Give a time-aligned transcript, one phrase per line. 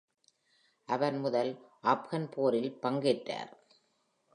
[0.87, 1.51] அவர் முதல்
[1.83, 3.51] ஆஃப்கன் போரில் பங்கேற்றார்.